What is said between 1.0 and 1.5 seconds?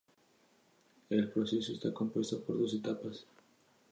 El